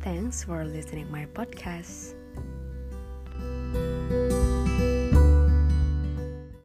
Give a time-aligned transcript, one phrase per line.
[0.00, 2.19] Thanks for listening my podcast.